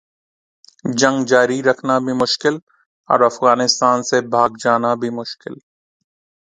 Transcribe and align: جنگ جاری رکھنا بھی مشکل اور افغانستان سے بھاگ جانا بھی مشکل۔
جنگ 0.99 1.25
جاری 1.25 1.57
رکھنا 1.63 1.95
بھی 1.99 2.13
مشکل 2.13 2.55
اور 3.09 3.19
افغانستان 3.21 3.97
سے 4.03 4.17
بھاگ 4.31 4.49
جانا 4.63 4.93
بھی 4.95 5.09
مشکل۔ 5.19 5.53